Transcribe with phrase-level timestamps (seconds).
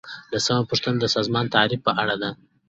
[0.33, 2.29] لسمه پوښتنه د سازمان د تعریف په اړه ده.